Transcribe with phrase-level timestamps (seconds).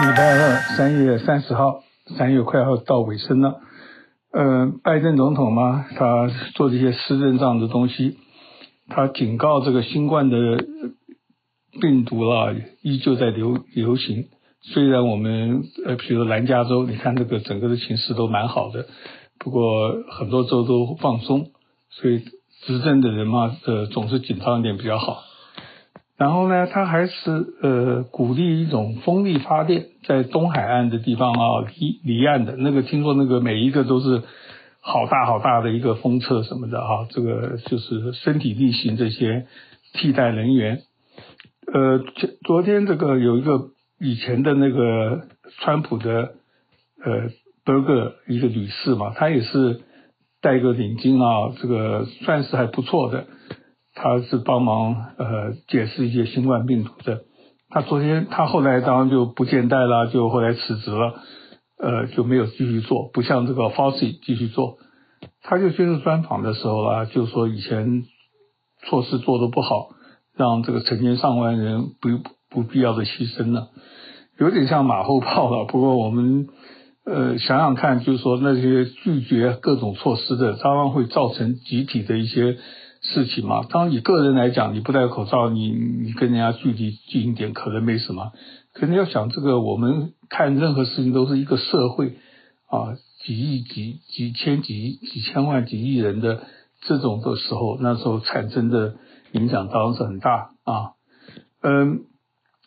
[0.00, 1.82] 礼拜二，三月三十号，
[2.16, 3.60] 三月快要到尾声了。
[4.32, 8.16] 呃，拜登总统嘛，他做这些施政上的东西，
[8.88, 10.64] 他警告这个新冠的
[11.80, 14.28] 病毒啦，依旧在流流行。
[14.62, 18.86] 虽然我们呃，比如南加州，你看这个整个的形势都蛮好的，
[19.40, 21.46] 不过很多州都放松，
[21.90, 22.20] 所以
[22.66, 25.24] 执政的人嘛，呃，总是紧张一点比较好。
[26.18, 27.14] 然后呢，他还是
[27.62, 34.24] 呃鼓励一种风力发电，在东海岸的地方啊，离离岸的那个，听说那个每一个都是
[34.80, 39.46] 好大好大的一个风车什么的哈、啊，这个就是身体力行这些
[39.94, 40.82] 替代能源。
[41.72, 42.02] 呃，
[42.44, 43.68] 昨天这个有一个
[44.00, 45.22] 以前的那个
[45.60, 46.32] 川普的
[47.04, 47.30] 呃
[47.64, 49.82] 伯格一个女士嘛，她也是
[50.42, 53.26] 戴个领巾啊，这个算是还不错的。
[54.00, 57.22] 他是帮忙呃解释一些新冠病毒的。
[57.68, 61.14] 他昨天他后来当然就不见戴了，就后来辞职了，
[61.78, 64.78] 呃就没有继续做，不像这个 Fauci 继续做。
[65.42, 68.04] 他就接受专访的时候啊，就说以前
[68.86, 69.88] 措施做得不好，
[70.36, 72.08] 让这个成千上万人不
[72.48, 73.70] 不必要的牺牲了，
[74.38, 75.64] 有点像马后炮了。
[75.64, 76.46] 不过我们
[77.04, 82.58] 呃想想看，就是说那些拒绝各种措施的，当然会造成集体的一些。
[83.14, 88.32] 事情嘛，当然以个人来讲，你不戴口罩，你你跟人家距离近一点可能没什么。
[88.74, 92.18] 可能要想这个，我们看任何事情都是一个社会
[92.66, 96.42] 啊，几亿、几几千、几几千万、几亿人的
[96.82, 98.96] 这种的时候，那时候产生的
[99.32, 100.92] 影响当然是很大啊。
[101.62, 102.00] 嗯，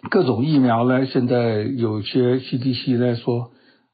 [0.09, 3.51] 各种疫苗呢，现在有些 CDC 来说，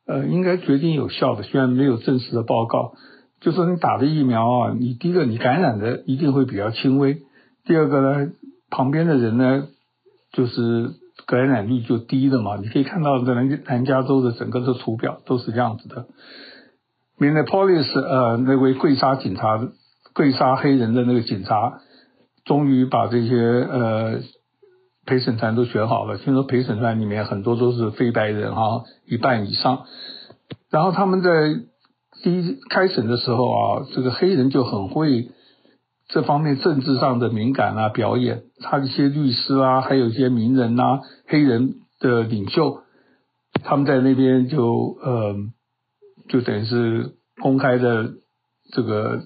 [0.08, 2.94] 呃，应该决定有效的，虽然没有正式的报告。
[3.40, 7.22] 就说你打的疫苗啊，你第一个你感染的一定会比较轻微，
[7.66, 8.32] 第二个呢，
[8.72, 9.68] 旁边的人呢，
[10.34, 10.90] 就是
[11.28, 12.58] 感染率就低的嘛。
[12.58, 16.08] 你可以看到在南南加州的整个的图表都是这样子的。
[17.20, 19.70] Minneapolis 呃那位跪杀警察
[20.14, 21.80] 跪杀黑人的那个警察，
[22.44, 24.20] 终于把这些呃
[25.06, 26.18] 陪审团都选好了。
[26.18, 29.84] 听说陪审团里面很多都是非白人哈，一半以上。
[30.72, 31.30] 然后他们在。
[32.24, 35.30] 第一开审的时候啊，这个黑人就很会
[36.08, 42.82] 这方面政治上的敏感啊表演，他一些律师啊，还有一些名人呐，黑人的领袖，
[43.64, 45.36] 他们在那边就呃，
[46.30, 48.14] 就等于是公开的
[48.72, 49.24] 这个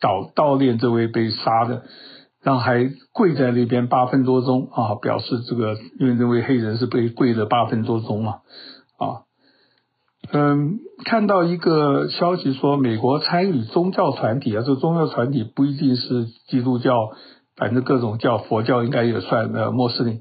[0.00, 1.82] 悼悼念这位被杀的，
[2.42, 8.40] 然后还跪在那边八分多钟啊，表示这个因为那位黑人是被跪了八分多钟嘛
[8.96, 9.28] 啊。
[10.32, 16.94] 嗯，看到一个消息说，美国参与宗教团体啊，这宗教团体不一定是基督教，
[17.56, 20.20] 反正各种教，佛教应该也算呃穆斯林。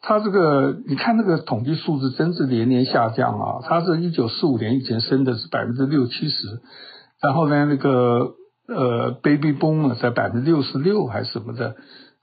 [0.00, 6.60] 他这个你看那个统计数字真是连年下降啊，他是一九四五年以前升的是百分之六七十，
[7.20, 8.34] 然后呢那个
[8.68, 11.74] 呃 baby boom 在百分之六十六还是什么的，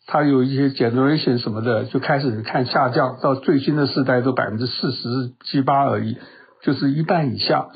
[0.08, 6.16] 他有一些 generation 什么的就开始看下降，到最新的世代都百分之四十七八而已。
[6.64, 7.68] 就是一半以下，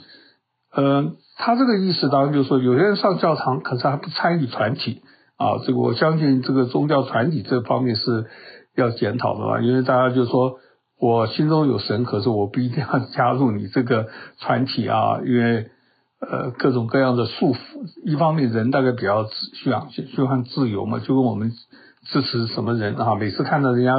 [0.74, 5.02] 呃，他这个意思当然就是说，有些人上教堂，可是还不参与团体
[5.36, 5.60] 啊。
[5.66, 8.26] 这个我相信，这个宗教团体这方面是
[8.76, 10.60] 要检讨的吧，因为大家就说，
[11.00, 14.08] 我心中有神，可是我不一定要加入你这个
[14.40, 15.70] 团体啊，因为
[16.22, 17.58] 呃各种各样的束缚。
[18.06, 21.52] 一方面，人大概比较需要需要自由嘛，就跟我们
[22.06, 23.98] 支持什么人啊，每次看到人家。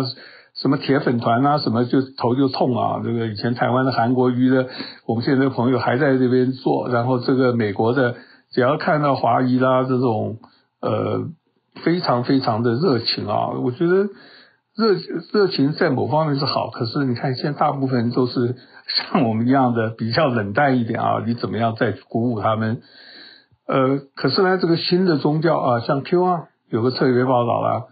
[0.60, 3.00] 什么铁粉团啊，什么就头就痛啊！
[3.04, 4.66] 这个以前台湾的韩国瑜的，
[5.06, 6.88] 我们现在的朋友还在这边做。
[6.88, 8.16] 然后这个美国的，
[8.50, 10.38] 只要看到华裔啦这种，
[10.80, 11.28] 呃，
[11.84, 13.50] 非常非常的热情啊！
[13.62, 14.08] 我觉得
[14.74, 14.96] 热
[15.32, 18.56] 热情在某方面是好，可是你看现在大部分都是
[19.12, 21.22] 像我们一样的比较冷淡一点啊！
[21.24, 22.82] 你怎么样再鼓舞他们？
[23.68, 27.86] 呃，可是呢，这个新的宗教啊，像 Q1 有个特别报道了，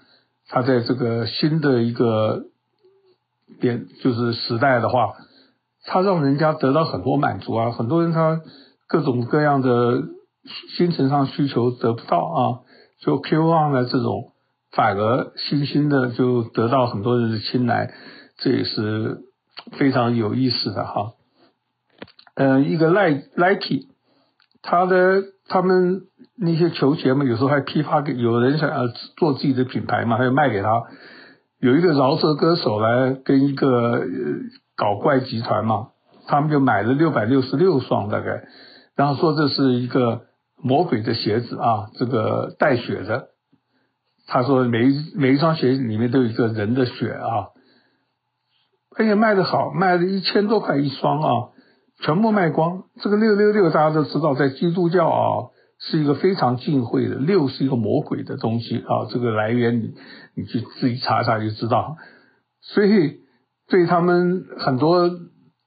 [0.49, 2.47] 他在这个新的一个。
[3.61, 5.15] 点就是时代的话，
[5.85, 8.41] 他让人家得到很多满足啊，很多人他
[8.89, 10.03] 各种各样的
[10.77, 12.41] 精神上需求得不到啊，
[13.01, 14.33] 就 QAnon 的这种，
[14.73, 17.93] 反而新兴的就得到很多人的青睐，
[18.39, 19.23] 这也是
[19.73, 21.13] 非常有意思的哈。
[22.35, 23.87] 嗯，一个 Nike，
[24.61, 26.03] 他的他们
[26.37, 30.83] 那些球鞋嘛，有时候还批发给有人想要做自己的品牌嘛，还要卖给他。
[31.59, 34.03] 有一个饶舌歌手来跟一个
[34.77, 35.89] 搞怪集团嘛，
[36.27, 38.45] 他们就买了六百六十六双大概，
[38.95, 40.23] 然后说这是一个
[40.63, 43.29] 魔鬼的鞋子啊，这个带血的。
[44.27, 47.55] 他说每一每一双鞋里面都有一个人的血啊，
[48.99, 51.31] 而且卖的好，卖了一千多块一双啊，
[52.01, 52.83] 全部卖光。
[53.01, 59.95] 这个六六六大家都知道，在基督教啊是一个非常忌讳的，六是一个魔鬼的东西啊，这个来源你
[60.35, 61.97] 你去自己查查就知道。
[62.63, 63.21] 所以
[63.69, 65.11] 对他们很多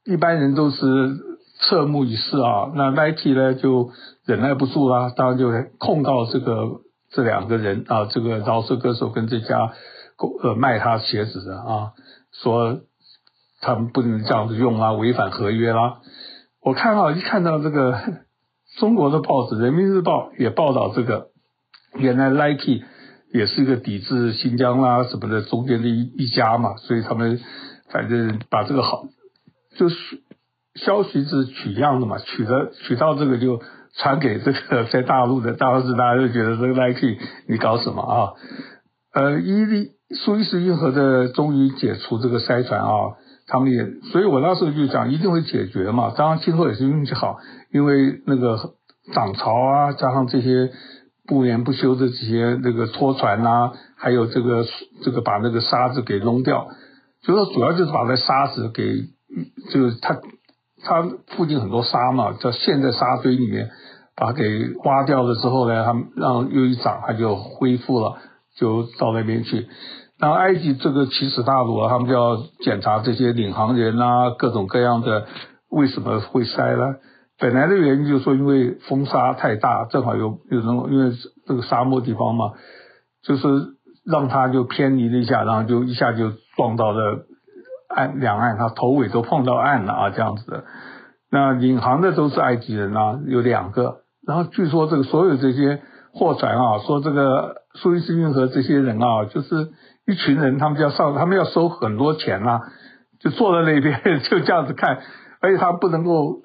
[0.06, 1.18] 一般人都是
[1.60, 2.72] 侧目以视啊。
[2.76, 3.92] 那 Nike 呢就
[4.26, 9.72] 忍耐不住啦，当然就控告这个这两个人啊，这个饶舌歌手跟这家
[10.44, 11.94] 呃卖他鞋子的啊，
[12.32, 12.82] 说
[13.62, 16.00] 他们不能这样子用啊，违反合约啦。
[16.62, 17.98] 我看啊一看到这个
[18.80, 21.28] 中国的报纸《人民日报》也报道这个，
[21.98, 22.84] 原来 Nike。
[23.32, 27.40] 也是一个抵制新疆啦、什么的中间的一一家嘛，所以他们
[27.92, 29.04] 反正把这个好，
[29.78, 29.96] 就是
[30.74, 33.62] 消息是取样的嘛，取的取到这个就
[33.94, 38.34] 传给这个 在大陆的，当时大家就觉得这个 Nike 你搞什么啊？
[39.14, 42.90] 呃，伊利苏伊士运河的终于解除这个筛船啊，
[43.50, 46.14] 他们也，所以我那时候就讲一定会解决嘛。
[46.16, 47.38] 当然今后也是运气好，
[47.74, 48.58] 因为那个
[49.14, 50.72] 涨潮啊，加上这些。
[51.28, 54.66] 不眠不休的这些那个拖船呐、啊，还有这个
[55.04, 56.70] 这个把那个沙子给弄掉，
[57.22, 59.04] 就说主要就是把那沙子给，
[59.70, 60.18] 就是它
[60.84, 63.70] 它附近很多沙嘛，叫陷在沙堆里面，
[64.16, 68.18] 把它给挖掉了之后呢，它让又一涨，它就恢复了，
[68.58, 69.68] 就到那边去。
[70.20, 75.26] 然后埃及这个奇耻大辱啊，他们就要检查这些领航人啊，各种各样的
[75.70, 76.96] 为什么会塞了。
[77.40, 81.14] 本来的原因就是说，因为风沙太大，正好有有种，因为
[81.48, 82.52] 这个沙漠地方嘛，
[83.24, 83.48] 就是
[84.06, 87.26] 让它就偏离了一下，然后就一下就撞到了
[87.88, 90.66] 岸两岸，它头尾都碰到岸了啊，这样子的。
[91.32, 94.02] 那领航的都是埃及人啊，有两个。
[94.28, 95.82] 然后据说这个所有这些
[96.12, 99.70] 货船啊，说这个苏伊士运河这些人啊，就是
[100.10, 102.62] 一群人，他们就要上，他们要收很多钱啊，
[103.22, 105.00] 就坐在那边 就这样子看，
[105.42, 106.42] 而且他不能够。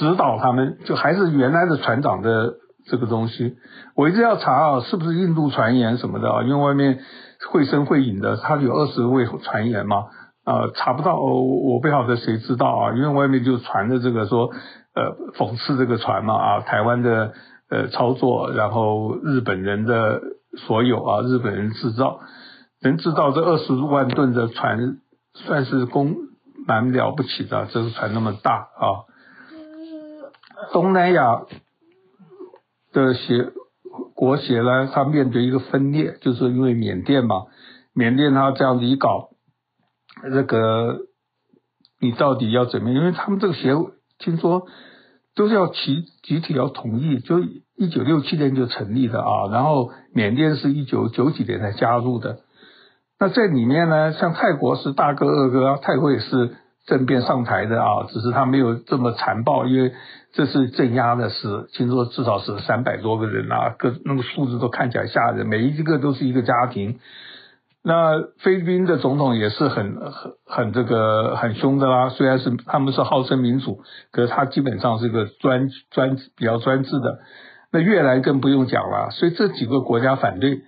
[0.00, 2.54] 指导他们，就还是原来的船长的
[2.90, 3.54] 这个东西。
[3.94, 6.42] 我一直要查啊，是不是印度传言什么的啊？
[6.42, 6.98] 因为外面
[7.52, 10.06] 绘声绘影的，他有二十位传言嘛，
[10.44, 12.92] 呃，查不到，我我不晓得谁知道啊？
[12.96, 14.50] 因为外面就传的这个说，
[14.96, 17.32] 呃，讽刺这个船嘛啊，台湾的
[17.70, 20.20] 呃操作，然后日本人的
[20.66, 22.18] 所有啊，日本人制造，
[22.82, 24.98] 能制造这二十万吨的船，
[25.34, 26.14] 算是功
[26.66, 29.08] 蛮了不起的，这艘船那么大啊。
[30.72, 31.44] 东南亚
[32.92, 33.50] 的协
[34.14, 37.44] 国协呢，它面对一个分裂，就是因为缅甸嘛，
[37.92, 39.30] 缅甸它这样子一搞，
[40.30, 41.06] 这个
[42.00, 42.98] 你到底要怎么样？
[42.98, 43.74] 因为他们这个协
[44.18, 44.66] 听说
[45.34, 52.40] 都是要集集体要同意，就一九六七年就成立的啊，然后缅甸是一九九几年才加入的。
[53.18, 56.56] 那在里面呢，像泰国是大哥二哥，泰国也是。
[56.86, 59.92] 政变上台的啊，只是他没有这么残暴，因为
[60.32, 67.00] 这是镇压的事，听说至少是三百多个人啊，各那个数字都看起来吓人，每一个都是一个家庭。
[67.82, 73.80] 那菲律宾的总统也是很很很这个很凶的啦，虽然是他们是号称民主，
[74.12, 77.18] 可是他基本上是一个专专比较专制的。
[77.72, 80.60] 那越南更不用讲了，所以这几个国家反对。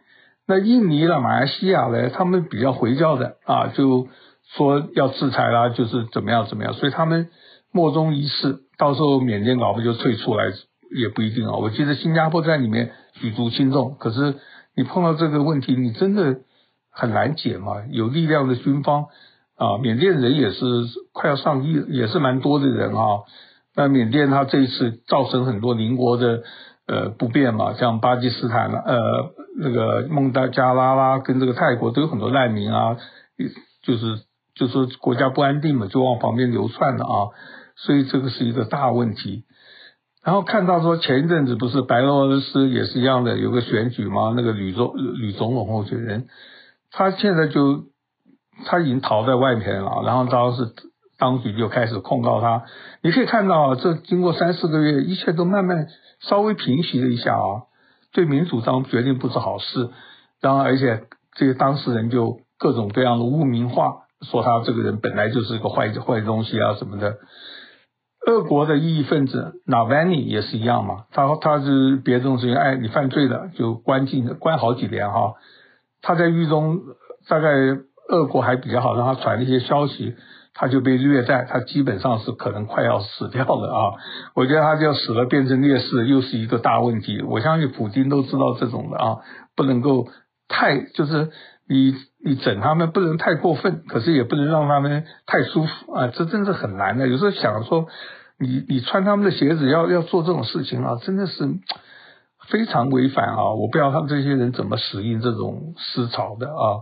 [0.49, 4.09] 那印尼啦、马来西亚呢，他们比较回教的啊，就。
[4.57, 7.29] 说要制裁啦，就是怎么样怎么样，所以他们
[7.71, 10.47] 莫衷一是，到时候缅甸搞不就退出来
[10.91, 11.57] 也不一定啊。
[11.57, 14.37] 我记得新加坡在里面举足轻重，可是
[14.75, 16.39] 你碰到这个问题，你真的
[16.91, 17.83] 很难解嘛。
[17.91, 19.09] 有力量的军方
[19.59, 20.65] 啊，缅甸人也是
[21.13, 23.05] 快要上亿，也是蛮多的人啊。
[23.77, 26.43] 那缅甸他这一次造成很多邻国的
[26.87, 32.97] 呃不便嘛，像巴基斯坦呃那个孟加拉啦，跟这个泰国都有很多难民啊，
[33.83, 34.21] 就是。
[34.59, 37.31] 就是国家不安定嘛，就往旁边流窜了啊，
[37.77, 39.45] 所以这个是一个大问题。
[40.25, 46.27] 然后看到说前一阵子不是白俄罗斯也是一样的，有个选举嘛，那个吕总吕总统候选人，
[46.91, 47.85] 他现在就
[48.67, 50.73] 他已经逃在外面了，然后当时
[51.21, 52.65] 当局就开始控告他。
[53.01, 55.87] 你可以看到，这经过三四个月，一切都慢慢
[56.19, 57.63] 稍微平息了一下啊，
[58.13, 59.91] 对民主党决定不是好事。
[60.41, 64.05] 然后而且这个当事人就各种各样的污名化。
[64.23, 67.19] 说他这个人本来就是个坏坏东西啊什么的，
[68.27, 75.35] 俄国的异议分子纳瓦尼也是一样嘛，他他是别的东西，哎，你犯罪了就关进关好几年哈。
[76.03, 76.81] 他在狱中
[77.29, 77.49] 大概
[78.09, 80.17] 俄国还比较好，让他传一些消息，
[80.55, 83.93] 他就被虐待，他基本上是可能快要死掉了啊。
[84.35, 87.23] 我觉得他就死了变成烈士，又是一个大问题。
[87.23, 89.19] 我相信普京都知道这种的啊，
[89.57, 90.09] 不能够
[90.49, 91.31] 太就是。
[91.71, 97.07] 你你整他们不能太过分，可是也不能让他们太舒服啊，这真是很难的。
[97.09, 97.89] 有时候想说，
[98.39, 101.47] 你你穿他们的鞋子要要做这种事情啊，真的是
[102.49, 103.53] 非常违反啊！
[103.53, 106.81] 我不知道他们这些人怎么适应这种思潮的啊。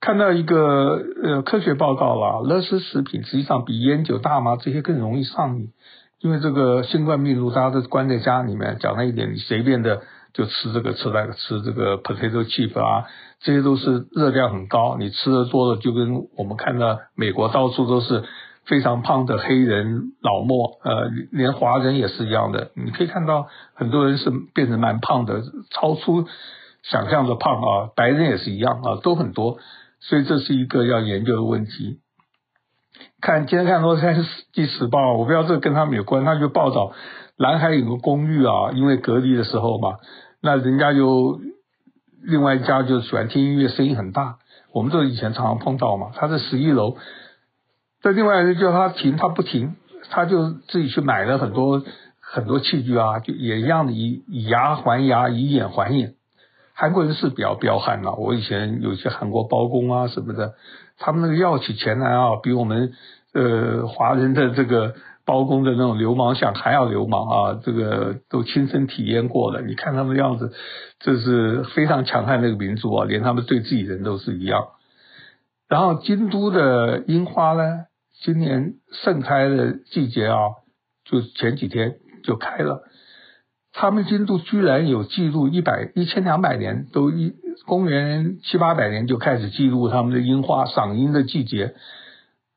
[0.00, 5.72] 看到一个呃科学报告啦，乐事食品实际上比烟酒、大麻这些更容易上瘾，
[6.20, 10.02] 因为这个新冠病毒大家都关在家里面，讲了一点，你随便的
[10.32, 13.06] 就吃这个吃那个吃这个 potato chip 啊，
[13.40, 18.22] 这些都是热量很高，你吃的多了就跟我们看到美国到处都是
[18.66, 26.28] 非常胖的黑人老墨，呃，连华人也是一样的，你可以看到很多人是变成蛮胖的，超出
[26.84, 29.58] 想象的胖啊，白人也是一样啊，都很多。
[30.00, 32.00] 所以这是一个要研究的问题。
[33.20, 36.92] 看今天看《洛杉矶时报》，我不知道这跟他们有关，他就报道
[37.36, 39.98] 南海有个公寓啊，因为隔离的时候嘛，
[40.40, 41.40] 那人家就
[42.22, 44.38] 另外一家就喜欢听音乐，声音很大。
[44.72, 46.96] 我们这以前常常碰到嘛，他在十一楼，
[48.02, 49.76] 在另外一个叫他停，他不停，
[50.10, 51.82] 他就自己去买了很多
[52.20, 56.14] 很多器具啊，就也一样的以以牙还牙，以眼还眼。
[56.80, 60.54] 韩国人是比较彪悍了，我以前有些韩国包公啊什么的，
[60.96, 62.92] 他们那个要起钱来啊，比我们
[63.34, 64.94] 呃华人的这个
[65.24, 69.60] 包公的那种流氓相还要流氓啊，这个都亲身体验过了。
[69.60, 70.52] 你看他们的样子，
[71.00, 74.68] 这是非常强悍的一个民族啊，连他们对自己人都是一样。
[75.68, 77.86] 然后京都的樱花呢，
[78.22, 80.38] 今年盛开的季节啊，
[81.04, 82.84] 就前几天就开了。
[83.80, 91.76] 他们京都居然有记录一百一千两百年，都一公元七八百年就开始记录他们的樱花赏樱的季节，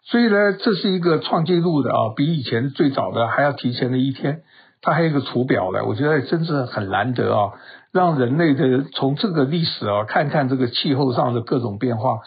[0.01, 4.41] 所以呢，这是一个创纪录的啊，比以前最早的还要提前了一天。
[4.81, 7.51] 它还有一个图表呢，我觉得真是很难得啊，
[7.91, 12.21] 让人类的从这个历史啊看看这个气候上的各种变化。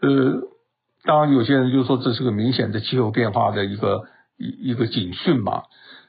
[0.00, 0.08] 呃，
[1.02, 4.04] 当然有些人就说这是个明显的气候变化的一个
[4.38, 5.64] 一一个警讯嘛。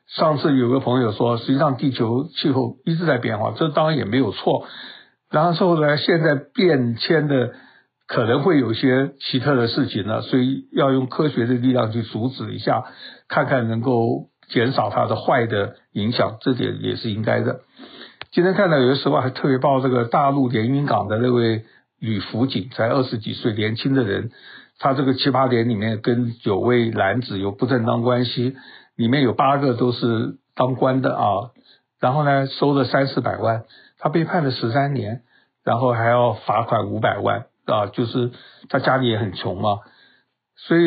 [0.08, 4.66] 上次有个朋友说，实际上地球气候一直在变化，这当然也没有错。
[5.30, 7.52] 然后呢，现在变迁的
[8.08, 12.86] 可能会有些奇特的事情呢，所以要用科学的力量去阻止一下，
[13.28, 17.60] 看看能够减少它的坏的影响，这点也是应该的。
[18.32, 21.66] 今天看到有的时候还特别报这个大陆连云港的那位
[22.00, 24.32] 女辅警，才二十几岁年轻的人，
[24.80, 28.56] 他这个奇葩点里面跟九位男子有不正当关系。
[28.98, 31.52] 里面有八个都是当官的啊，
[32.00, 33.64] 然后呢，收了三四百万，
[34.00, 35.22] 他被判了十三年，
[35.64, 38.32] 然后还要罚款五百万啊，就是
[38.70, 39.82] 他家里也很穷嘛，
[40.56, 40.82] 所以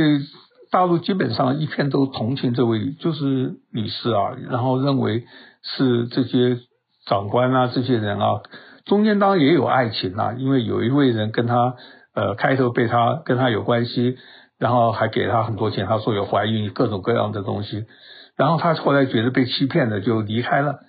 [0.72, 5.24] 大陆基本上一片都同情这位就是女士啊，然后认为
[5.62, 6.58] 是这些
[7.06, 8.42] 长官啊这些人啊，
[8.86, 11.76] 中间当然也有爱情啊，因为有一位人跟他
[12.14, 14.18] 呃开头被他跟他有关系。
[14.60, 17.86] 然后还给他很多钱，他说有怀孕，各种各样的东西。
[18.36, 20.80] 然后他后来觉得被欺骗了，就离开了。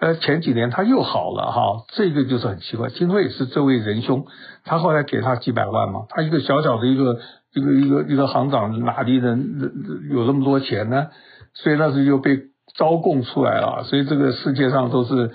[0.00, 2.88] 呃，前几年他又好了哈，这个就是很奇怪。
[2.88, 4.26] 听说也是这位仁兄，
[4.64, 6.06] 他后来给他几百万嘛。
[6.08, 7.20] 他一个小小的一个
[7.52, 11.08] 一个一个一个行长，哪里人有那么多钱呢？
[11.52, 13.84] 所以那时候就被招供出来了。
[13.84, 15.32] 所以这个世界上都是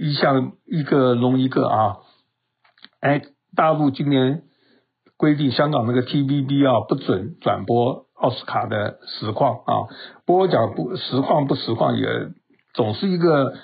[0.00, 1.96] 一项一个龙一个啊。
[2.98, 3.22] 哎，
[3.54, 4.42] 大陆今年。
[5.22, 9.86] 规定香港那个 TVB 啊不准转播奥斯卡的实况啊，
[10.26, 12.04] 不讲不实况不实况也
[12.74, 13.54] 总是一个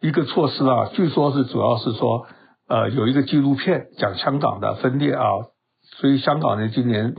[0.00, 0.88] 一个措施啊。
[0.94, 2.26] 据说是主要是说
[2.70, 5.28] 呃有一个纪录片讲香港的分裂啊，
[6.00, 7.14] 所以香港人今年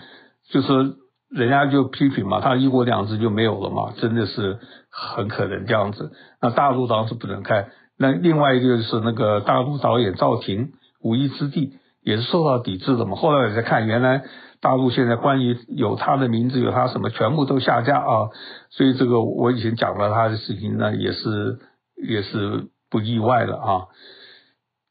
[0.51, 0.95] 就是
[1.29, 4.57] 人家就批评嘛，他一国两制就没有了嘛，真的是
[4.89, 6.11] 很可能这样子。
[6.41, 10.65] 那大陆当时不能看，那另外一个就是那个大陆导演赵婷
[11.03, 11.67] 《无依之地》。
[12.01, 13.15] 也是受到抵制的嘛。
[13.15, 14.23] 后来我在看，原来
[14.61, 18.29] 大陆现在关于有他的名字，有他什么，全部都下架啊。
[18.69, 21.59] 所以这个我以前讲了他的事情呢，也是
[21.95, 23.81] 也是不意外的啊。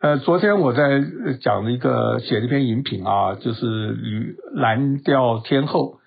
[0.00, 1.02] 呃，昨天我在
[1.40, 5.98] 讲了一个写了一篇影评啊，就是与蓝调天后。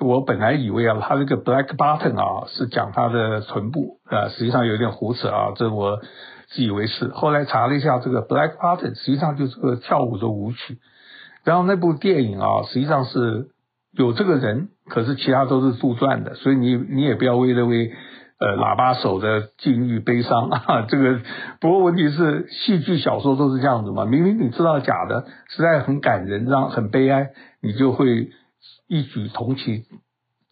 [0.00, 6.00] 我本来以为啊，他这个 Black Button 啊是讲他的臀部啊，实际上有点胡扯啊，这我。
[6.50, 10.78] 自以为是，后来查了一下，这个 Black Button 实际上就是个跳舞的舞曲。
[11.44, 13.50] 然后那部电影啊，实际上是
[13.92, 17.92] 有这个人，可是其他都是杜撰的，所以你你也不要为了为
[18.40, 20.86] 呃喇叭手的境遇悲伤啊。
[20.88, 21.20] 这个
[21.60, 27.30] 不过问题是，戏剧小说都是这样子嘛，明明你知道假的，实在很感人，让很悲哀，
[27.62, 28.30] 你就会
[28.88, 29.84] 一举同情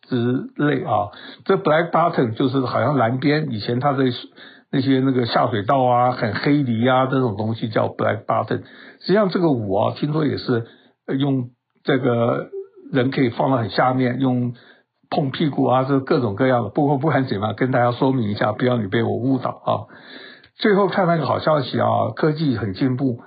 [0.08, 1.10] 之类啊。
[1.44, 4.04] 这 Black Button 就是好像蓝边，以前他在。
[4.70, 8.62] 那些那个下水道啊，很黑泥啊这种东西叫 black button。
[9.00, 10.66] 实际上这个舞啊，听说也是
[11.18, 11.50] 用
[11.84, 12.48] 这个
[12.92, 14.54] 人可以放到很下面，用
[15.10, 16.70] 碰屁股啊，这各种各样的。
[16.70, 19.70] 不过不管怎么样，跟大家说明一下，不要你被我误导啊。
[20.56, 23.20] 最后看那个好消息啊，科技很进步，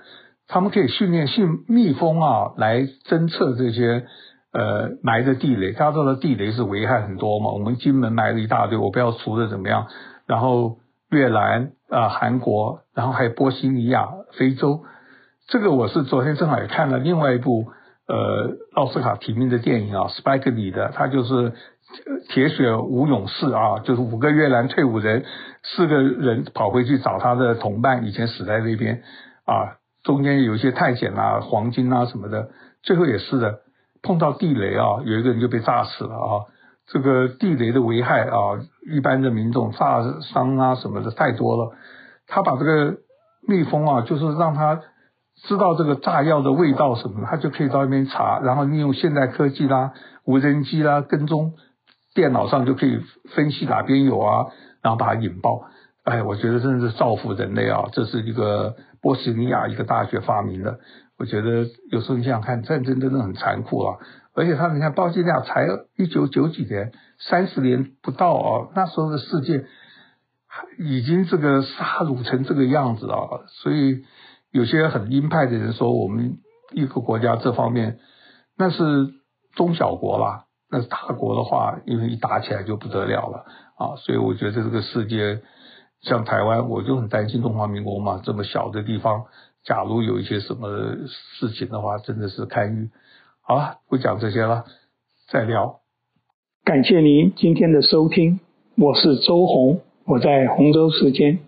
[0.47, 4.05] 他们可以训练训蜜蜂啊来侦测这些。
[4.53, 7.51] 呃，埋的地雷，大家知道地雷是危害很多嘛。
[7.53, 9.87] 我们金门埋了一大堆，我不知道除的怎么样。
[10.27, 10.79] 然后
[11.11, 14.83] 越南啊、呃，韩国，然后还有波西尼亚、非洲。
[15.47, 17.67] 这个我是昨天正好也看了另外一部
[18.07, 21.53] 呃奥斯卡提名的电影啊，Spike Lee 的，他就是
[22.29, 25.25] 铁血五勇士啊，就是五个越南退伍人，
[25.63, 29.03] 四个人跑回去找他的同伴，以前死在那边
[29.45, 32.49] 啊，中间有一些探险啊、黄金啊什么的，
[32.81, 33.59] 最后也是的。
[34.03, 36.49] 碰到地雷啊，有一个人就被炸死了啊！
[36.91, 38.59] 这个地雷的危害啊，
[38.91, 41.71] 一般的民众炸伤啊什么的太多了。
[42.27, 42.97] 他把这个
[43.47, 44.81] 蜜蜂啊，就是让他
[45.47, 49.93] 知道这个炸药的味道什么的，他就可以到那边查，然后利用现代科技啦、
[50.25, 51.53] 无人机啦跟踪，
[52.13, 52.99] 电脑上就可以
[53.33, 54.47] 分析哪边有啊，
[54.81, 55.63] 然后把它引爆。
[56.03, 57.85] 哎，我觉得真的是造福人类啊！
[57.93, 60.79] 这是一个波斯尼亚一个大学发明的。
[61.19, 63.97] 我觉得有时候你想看，战争真的很残酷啊！
[64.33, 69.65] 而且他你看，波士尼亚才一九九几年，三十年不到啊，那时候的世界
[70.79, 73.43] 已经这个杀戮成这个样子啊！
[73.47, 74.03] 所以
[74.51, 76.37] 有些很鹰派的人说，我们
[76.71, 77.99] 一个国家这方面
[78.57, 79.09] 那是
[79.55, 83.45] 中小国啦，那是大国的话，因为一打起来就不得了了
[83.75, 83.95] 啊！
[83.97, 85.41] 所以我觉得这个世界
[86.01, 89.25] 像台湾，我就很担心中华民国嘛，这么小的地方。
[89.63, 90.69] 假如有一些什么
[91.39, 92.89] 事情的话，真的是堪虞。
[93.41, 94.65] 好了，不讲这些了，
[95.29, 95.81] 再聊。
[96.63, 98.39] 感谢您今天的收听，
[98.77, 101.39] 我是周红，我在洪州时间。